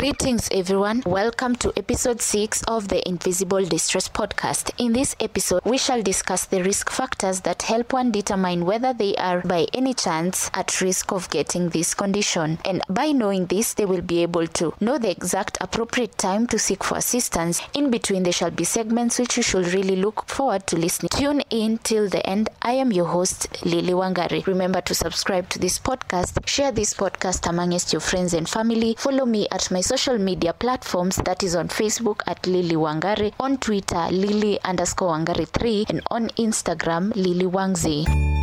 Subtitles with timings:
[0.00, 1.02] Greetings, everyone.
[1.04, 4.70] Welcome to episode 6 of the Invisible Distress Podcast.
[4.78, 9.14] In this episode, we shall discuss the risk factors that help one determine whether they
[9.16, 12.58] are, by any chance, at risk of getting this condition.
[12.64, 16.58] And by knowing this, they will be able to know the exact appropriate time to
[16.58, 17.60] seek for assistance.
[17.74, 21.10] In between, there shall be segments which you should really look forward to listening.
[21.10, 22.48] Tune in till the end.
[22.62, 24.46] I am your host, Lily Wangari.
[24.46, 29.26] Remember to subscribe to this podcast, share this podcast amongst your friends and family, follow
[29.26, 34.06] me at my social media platforms that is on Facebook at Lily Wangari, on Twitter
[34.12, 38.39] Lily underscore Wangari 3 and on Instagram Lily Wangzi.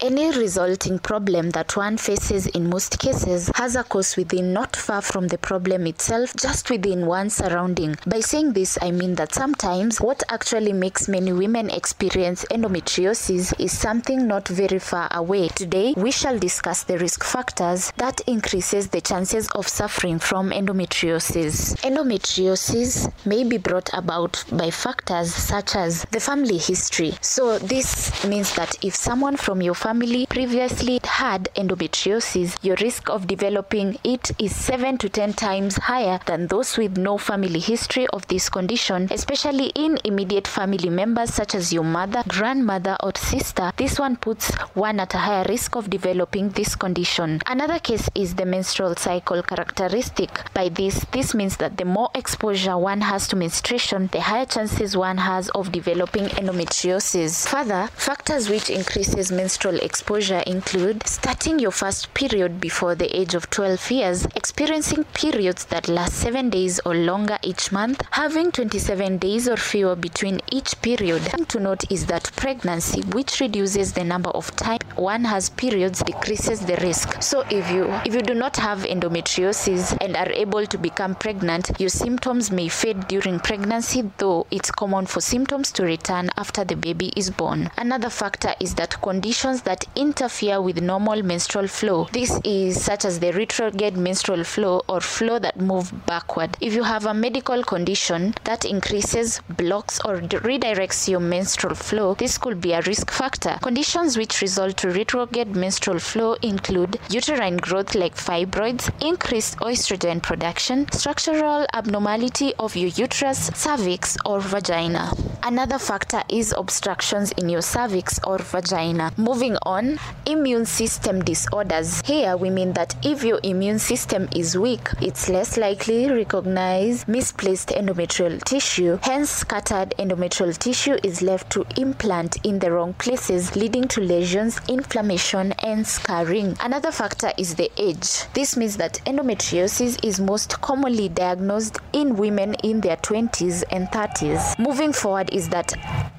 [0.00, 5.02] Any resulting problem that one faces in most cases has a cause within not far
[5.02, 7.96] from the problem itself, just within one's surrounding.
[8.06, 13.76] By saying this, I mean that sometimes what actually makes many women experience endometriosis is
[13.76, 15.48] something not very far away.
[15.48, 21.74] Today, we shall discuss the risk factors that increases the chances of suffering from endometriosis.
[21.80, 27.14] Endometriosis may be brought about by factors such as the family history.
[27.20, 33.08] So this means that if someone from your family family previously had endometriosis, your risk
[33.08, 38.06] of developing it is 7 to 10 times higher than those with no family history
[38.08, 43.72] of this condition, especially in immediate family members such as your mother, grandmother, or sister.
[43.78, 47.40] This one puts one at a higher risk of developing this condition.
[47.46, 50.30] Another case is the menstrual cycle characteristic.
[50.52, 54.94] By this, this means that the more exposure one has to menstruation, the higher chances
[54.98, 57.48] one has of developing endometriosis.
[57.48, 63.48] Further, factors which increases menstrual exposure include starting your first period before the age of
[63.50, 69.48] 12 years, experiencing periods that last 7 days or longer each month, having 27 days
[69.48, 71.22] or fewer between each period.
[71.22, 76.02] Thing to note is that pregnancy, which reduces the number of times one has periods,
[76.04, 77.22] decreases the risk.
[77.22, 81.78] So if you if you do not have endometriosis and are able to become pregnant,
[81.80, 86.74] your symptoms may fade during pregnancy, though it's common for symptoms to return after the
[86.74, 87.70] baby is born.
[87.76, 92.08] Another factor is that conditions that interfere with normal menstrual flow.
[92.10, 96.56] This is such as the retrograde menstrual flow or flow that move backward.
[96.58, 102.38] If you have a medical condition that increases, blocks or redirects your menstrual flow, this
[102.38, 103.58] could be a risk factor.
[103.60, 110.90] Conditions which result to retrograde menstrual flow include uterine growth like fibroids, increased estrogen production,
[110.92, 115.12] structural abnormality of your uterus, cervix or vagina.
[115.42, 119.12] Another factor is obstructions in your cervix or vagina.
[119.18, 122.00] Moving on immune system disorders.
[122.04, 127.06] Here we mean that if your immune system is weak, it's less likely to recognize
[127.08, 128.98] misplaced endometrial tissue.
[129.02, 134.60] Hence, scattered endometrial tissue is left to implant in the wrong places, leading to lesions,
[134.68, 136.56] inflammation, and scarring.
[136.60, 138.26] Another factor is the age.
[138.34, 144.58] This means that endometriosis is most commonly diagnosed in women in their 20s and 30s.
[144.58, 145.72] Moving forward is that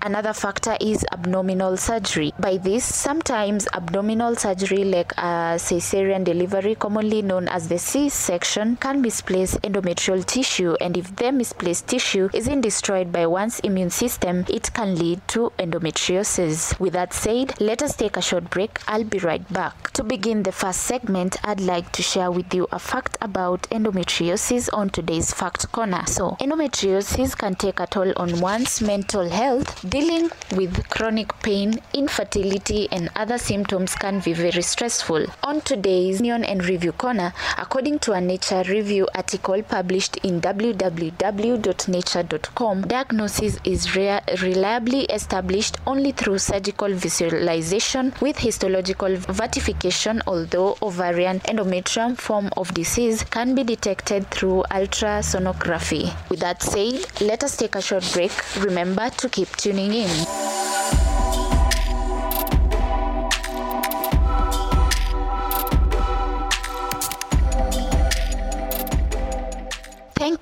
[0.04, 2.34] another factor is abdominal surgery.
[2.40, 8.76] By this, sometimes times, abdominal surgery like a cesarean delivery, commonly known as the C-section,
[8.78, 14.44] can misplace endometrial tissue and if the misplaced tissue isn't destroyed by one's immune system,
[14.50, 16.80] it can lead to endometriosis.
[16.80, 18.80] With that said, let us take a short break.
[18.88, 19.92] I'll be right back.
[19.92, 24.70] To begin the first segment, I'd like to share with you a fact about endometriosis
[24.74, 26.04] on today's Fact Corner.
[26.08, 32.88] So, endometriosis can take a toll on one's mental health, dealing with chronic pain, infertility,
[32.92, 35.26] and other symptoms can be very stressful.
[35.44, 42.82] On today's Neon and Review Corner, according to a Nature Review article published in www.nature.com,
[42.88, 52.18] diagnosis is re- reliably established only through surgical visualization with histological verification, although ovarian endometrioma
[52.18, 56.10] form of disease can be detected through ultrasonography.
[56.30, 58.32] With that said, let us take a short break.
[58.64, 60.78] Remember to keep tuning in.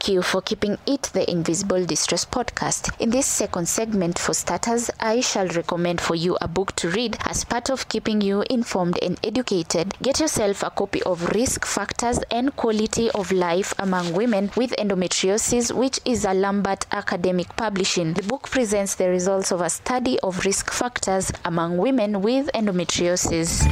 [0.07, 2.97] Thank you for keeping it the Invisible Distress podcast.
[3.01, 7.17] In this second segment, for starters, I shall recommend for you a book to read
[7.25, 9.95] as part of keeping you informed and educated.
[10.01, 15.73] Get yourself a copy of Risk Factors and Quality of Life Among Women with Endometriosis,
[15.73, 18.13] which is a Lambert Academic Publishing.
[18.13, 23.67] The book presents the results of a study of risk factors among women with endometriosis.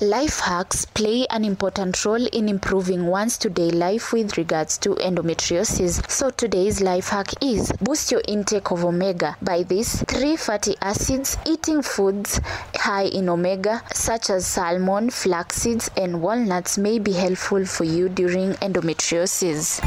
[0.00, 6.08] Life hacks play an important role in improving one's today life with regards to endometriosis.
[6.08, 11.36] So today's life hack is boost your intake of omega by this three fatty acids,
[11.48, 12.40] eating foods
[12.76, 18.08] high in omega such as salmon, flax seeds and walnuts may be helpful for you
[18.08, 19.80] during endometriosis.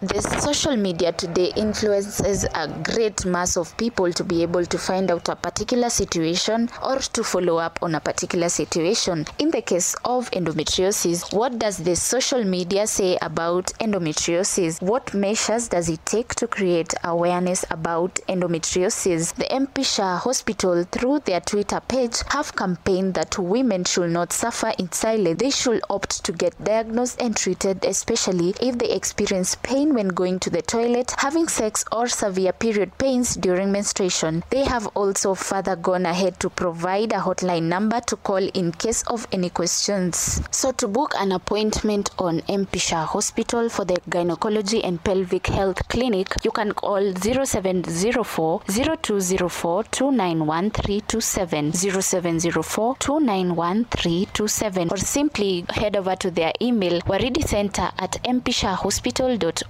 [0.00, 5.10] the social media today influences a great mass of people to be able to find
[5.10, 9.26] out a particular situation or to follow up on a particular situation.
[9.40, 14.80] In the case of endometriosis, what does the social media say about endometriosis?
[14.80, 19.34] What measures does it take to create awareness about endometriosis?
[19.34, 24.70] The MP Shah Hospital, through their Twitter page, have campaigned that women should not suffer
[24.78, 25.40] in silence.
[25.40, 30.08] They should opt to get diagnosed and treated, especially if they experience pain pain when
[30.08, 34.42] going to the toilet, having sex, or severe period pains during menstruation.
[34.50, 39.02] They have also further gone ahead to provide a hotline number to call in case
[39.06, 40.40] of any questions.
[40.50, 45.80] So, to book an appointment on MP Shah Hospital for the Gynecology and Pelvic Health
[45.88, 56.52] Clinic, you can call 0704 0204 291327 0704 291327 or simply head over to their
[56.60, 59.68] email waridicenter at mpishahospital.org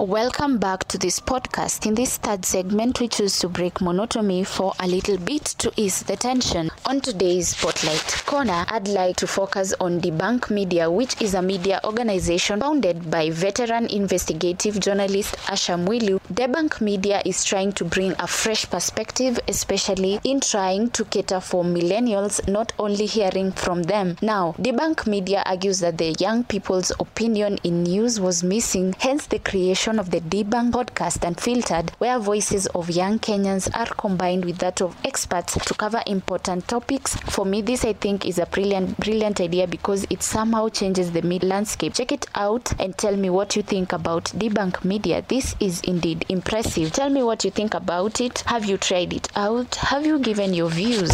[0.00, 1.86] Welcome back to this podcast.
[1.86, 6.02] In this third segment, we choose to break monotony for a little bit to ease
[6.02, 6.70] the tension.
[6.88, 11.80] On today's Spotlight Corner, I'd like to focus on Debunk Media, which is a media
[11.82, 16.20] organization founded by veteran investigative journalist Asha Mwilu.
[16.32, 21.64] Debunk Media is trying to bring a fresh perspective, especially in trying to cater for
[21.64, 24.16] millennials, not only hearing from them.
[24.22, 29.40] Now, Debunk Media argues that the young people's opinion in news was missing, hence the
[29.40, 34.80] creation of the Debunk podcast Unfiltered, where voices of young Kenyans are combined with that
[34.80, 37.16] of experts to cover important topics topics.
[37.30, 41.22] For me, this I think is a brilliant, brilliant idea because it somehow changes the
[41.22, 41.94] landscape.
[41.94, 45.24] Check it out and tell me what you think about Debunk Media.
[45.26, 46.92] This is indeed impressive.
[46.92, 48.40] Tell me what you think about it.
[48.44, 49.74] Have you tried it out?
[49.76, 51.12] Have you given your views?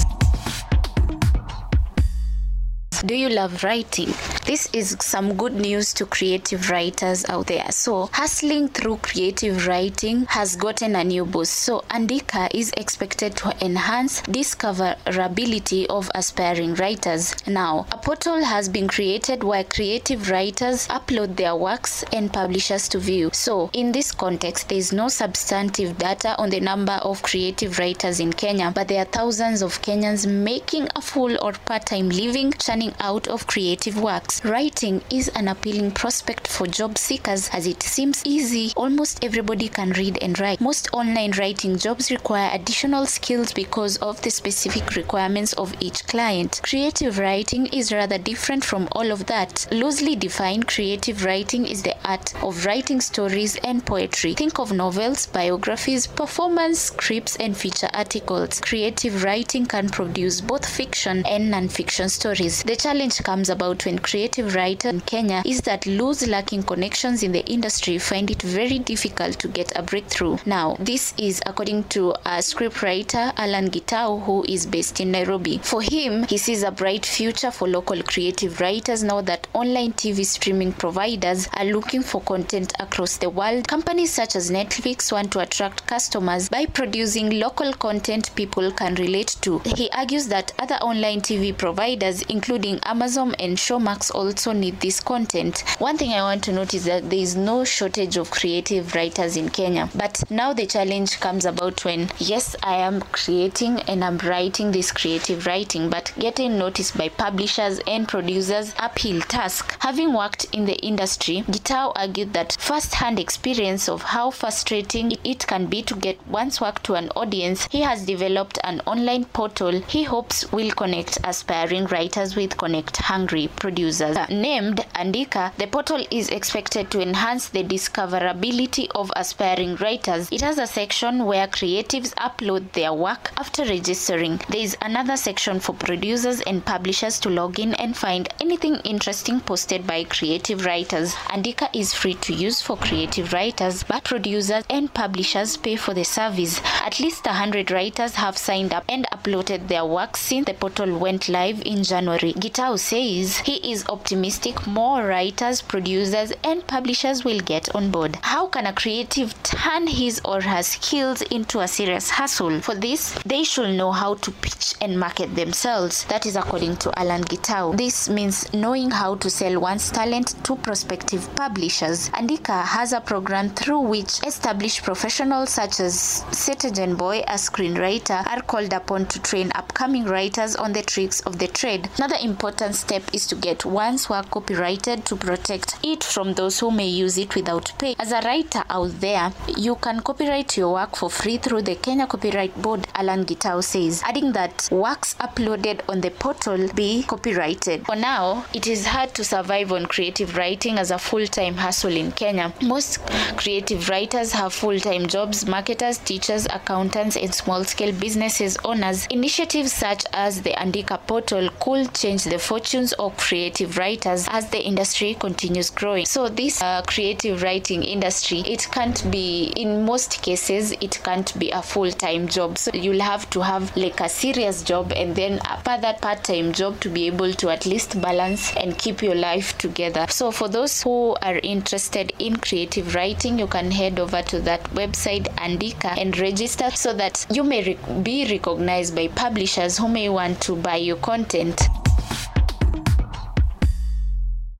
[3.06, 4.12] Do you love writing?
[4.52, 7.68] this is some good news to creative writers out there.
[7.72, 11.54] So, hustling through creative writing has gotten a new boost.
[11.66, 17.24] So, Andika is expected to enhance discoverability of aspiring writers.
[17.46, 22.98] Now, a portal has been created where creative writers upload their works and publishers to
[22.98, 23.30] view.
[23.32, 28.20] So, in this context, there is no substantive data on the number of creative writers
[28.20, 32.52] in Kenya, but there are thousands of Kenyans making a full or part time living
[32.64, 37.80] churning out of creative works writing is an appealing prospect for job seekers as it
[37.82, 38.72] seems easy.
[38.76, 40.60] Almost everybody can read and write.
[40.60, 46.60] Most online writing jobs require additional skills because of the specific requirements of each client.
[46.64, 49.66] Creative writing is rather different from all of that.
[49.70, 54.34] Loosely defined, creative writing is the art of writing stories and poetry.
[54.34, 58.60] Think of novels, biographies, performance, scripts, and feature articles.
[58.60, 62.62] Creative writing can produce both fiction and non fiction stories.
[62.64, 67.22] The challenge comes about when creative creative writer in Kenya is that those lacking connections
[67.22, 70.38] in the industry find it very difficult to get a breakthrough.
[70.46, 75.58] Now, this is according to a scriptwriter Alan Gitau, who is based in Nairobi.
[75.58, 80.24] For him, he sees a bright future for local creative writers now that online TV
[80.24, 83.68] streaming providers are looking for content across the world.
[83.68, 89.36] Companies such as Netflix want to attract customers by producing local content people can relate
[89.42, 89.58] to.
[89.76, 95.64] He argues that other online TV providers, including Amazon and Showmax, also need this content.
[95.78, 99.36] One thing I want to note is that there is no shortage of creative writers
[99.36, 104.18] in Kenya, but now the challenge comes about when, yes, I am creating and I'm
[104.18, 109.76] writing this creative writing, but getting noticed by publishers and producers uphill task.
[109.80, 115.66] Having worked in the industry, Gitau argued that first-hand experience of how frustrating it can
[115.66, 120.02] be to get one's work to an audience, he has developed an online portal he
[120.04, 126.28] hopes will connect aspiring writers with Connect Hungry producers users named Andika, the portal is
[126.30, 130.28] expected to enhance the discoverability of aspiring writers.
[130.32, 134.40] It has a section where creatives upload their work after registering.
[134.48, 139.40] There is another section for producers and publishers to log in and find anything interesting
[139.40, 141.14] posted by creative writers.
[141.34, 146.04] Andika is free to use for creative writers, but producers and publishers pay for the
[146.04, 146.60] service.
[146.80, 151.28] At least 100 writers have signed up and uploaded their work since the portal went
[151.28, 152.32] live in January.
[152.34, 158.16] Gitau says he is optimistic more writers, producers, and publishers will get on board.
[158.22, 162.60] How can a creative turn his or her skills into a serious hustle?
[162.60, 166.04] For this, they should know how to pitch and market themselves.
[166.04, 167.76] That is according to Alan Gitau.
[167.76, 172.08] This means knowing how to sell one's talent to prospective publishers.
[172.10, 178.40] Andika has a program through which established professionals such as Setagen Boy, a screenwriter, are
[178.40, 181.90] called upon to train upcoming writers on the tricks of the trade.
[181.98, 186.60] Another important step is to get one once were copyrighted to protect it from those
[186.60, 187.92] who may use it without pay.
[187.98, 189.26] As a writer out there,
[189.66, 194.00] you can copyright your work for free through the Kenya Copyright Board, Alan Gitau says,
[194.04, 197.84] adding that works uploaded on the portal be copyrighted.
[197.86, 201.96] For now, it is hard to survive on creative writing as a full time hustle
[202.02, 202.52] in Kenya.
[202.62, 203.00] Most
[203.42, 209.06] creative writers have full time jobs, marketers, teachers, accountants, and small scale businesses owners.
[209.10, 214.48] Initiatives such as the Andika portal could change the fortunes of creative creative writers as
[214.50, 216.04] the industry continues growing.
[216.06, 221.50] So this uh, creative writing industry, it can't be in most cases it can't be
[221.50, 222.58] a full-time job.
[222.58, 226.80] So you'll have to have like a serious job and then a further part-time job
[226.80, 230.06] to be able to at least balance and keep your life together.
[230.08, 234.64] So for those who are interested in creative writing, you can head over to that
[234.74, 240.08] website Andika and register so that you may re- be recognized by publishers who may
[240.08, 241.68] want to buy your content.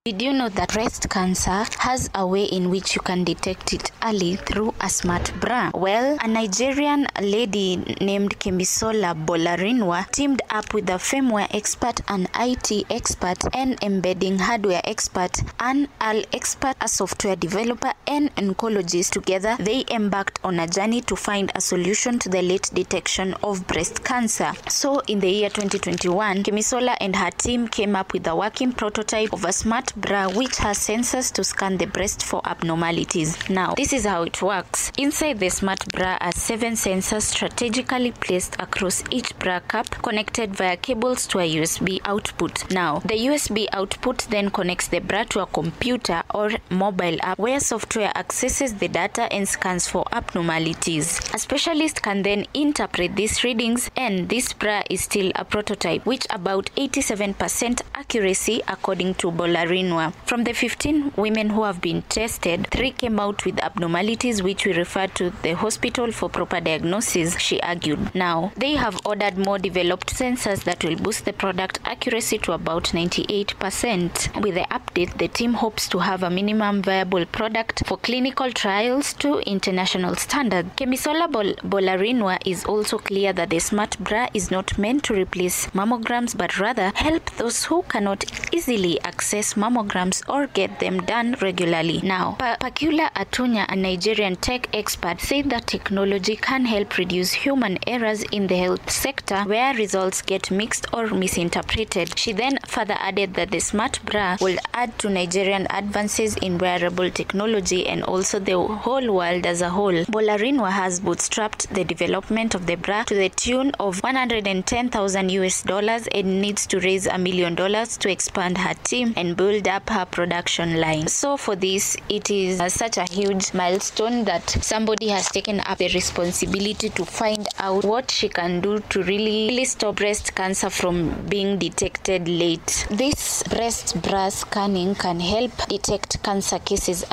[0.04, 3.92] Did you know that breast cancer has a way in which you can detect it
[4.02, 5.71] early through a smart bra?
[5.73, 12.85] Well, a Nigerian lady named Kemisola Bolarinwa teamed up with a firmware expert, an IT
[12.90, 15.87] expert, an embedding hardware expert, an
[16.32, 19.11] expert, a software developer, and oncologist.
[19.12, 23.68] Together, they embarked on a journey to find a solution to the late detection of
[23.68, 24.52] breast cancer.
[24.68, 29.32] So, in the year 2021, Kemisola and her team came up with a working prototype
[29.32, 33.37] of a smart bra which has sensors to scan the breast for abnormalities.
[33.50, 34.90] Now, this is how it works.
[34.99, 40.76] Inside the smart bra are seven sensors strategically placed across each bra cup connected via
[40.78, 42.70] cables to a USB output.
[42.70, 47.61] Now, the USB output then connects the bra to a computer or mobile app where
[47.61, 51.18] software accesses the data and scans for abnormalities.
[51.34, 56.26] A specialist can then interpret these readings and this bra is still a prototype which
[56.30, 59.81] about 87% accuracy according to Bolarin.
[60.26, 64.72] From the 15 women who have been tested, three came out with abnormalities which we
[64.72, 68.14] refer to the hospital for proper diagnosis, she argued.
[68.14, 72.84] Now, they have ordered more developed sensors that will boost the product accuracy to about
[72.92, 74.40] 98%.
[74.40, 79.12] With the update, the team hopes to have a minimum viable product for clinical trials
[79.14, 80.68] to international standards.
[80.76, 85.66] Kemisola Bol- Bolarinwa is also clear that the smart bra is not meant to replace
[85.72, 88.22] mammograms but rather help those who cannot
[88.54, 92.00] easily access mammograms mammograms or get them done regularly.
[92.02, 97.79] Now, pa- Pakula Atunya, a Nigerian tech expert, said that technology can help reduce human
[97.87, 102.19] errors in the health sector where results get mixed or misinterpreted.
[102.19, 107.11] She then further added that the smart bra will add to Nigerian advances in wearable
[107.11, 109.93] technology and also the whole world as a whole.
[110.17, 116.07] Bolarinwa has bootstrapped the development of the bra to the tune of 110,000 US dollars
[116.09, 119.90] and needs to raise a million dollars to expand her team and build build up
[119.90, 121.07] her production line.
[121.07, 125.78] So for this, it is uh, such a huge milestone that somebody has taken up
[125.78, 130.71] the responsibility to find out what she can do to really, really stop breast cancer
[130.71, 132.87] from being detected late.
[132.90, 137.04] This breast brass scanning can help detect cancer cases.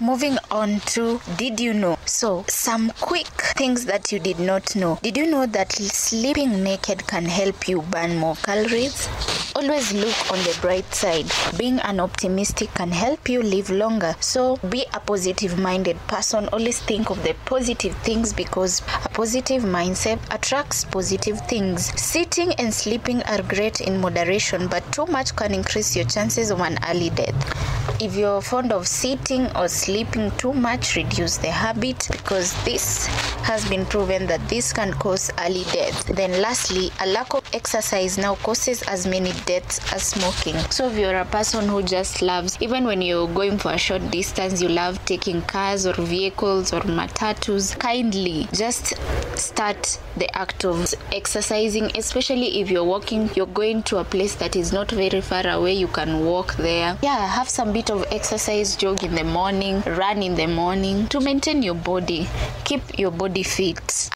[0.00, 1.98] Moving on to did you know?
[2.04, 4.98] So, some quick things that you did not know.
[5.04, 9.06] Did you know that sleeping naked can help you burn more calories?
[9.54, 11.30] Always look on the bright side.
[11.56, 14.16] Being an optimistic can help you live longer.
[14.18, 16.48] So, be a positive minded person.
[16.48, 21.84] Always think of the positive things because a positive mindset attracts positive things.
[22.00, 26.58] Sitting and sleeping are great in moderation, but too much can increase your chances of
[26.62, 27.76] an early death.
[28.00, 33.06] If you're fond of sitting or sleeping too much, reduce the habit because this
[33.42, 36.04] has been proven that this can cause early death.
[36.06, 40.56] Then, lastly, a lack of exercise now causes as many deaths as smoking.
[40.70, 44.12] So, if you're a person who just loves, even when you're going for a short
[44.12, 48.94] distance, you love taking cars or vehicles or matatus, kindly just
[49.36, 54.54] start the act of exercising, especially if you're walking, you're going to a place that
[54.54, 56.96] is not very far away, you can walk there.
[57.02, 61.06] Yeah, have some bit lot of exercise, jog in the morning, run in the morning
[61.08, 62.26] to maintain your body.
[62.64, 64.10] Keep your body fit.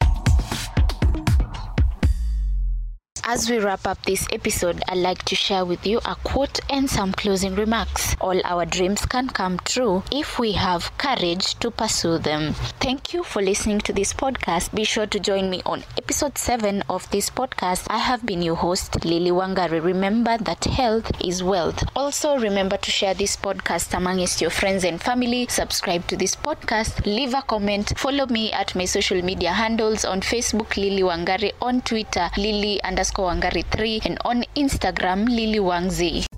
[3.25, 6.89] As we wrap up this episode, I'd like to share with you a quote and
[6.89, 8.17] some closing remarks.
[8.19, 12.51] All our dreams can come true if we have courage to pursue them.
[12.81, 14.75] Thank you for listening to this podcast.
[14.75, 17.87] Be sure to join me on episode 7 of this podcast.
[17.89, 19.81] I have been your host, Lily Wangari.
[19.81, 21.81] Remember that health is wealth.
[21.95, 25.47] Also, remember to share this podcast amongst your friends and family.
[25.49, 30.19] Subscribe to this podcast, leave a comment, follow me at my social media handles on
[30.19, 33.63] Facebook, Lily Wangari, on Twitter, Lily underscore underscore Wangari
[34.01, 36.32] 3 and on Instagram Lily Wangzi.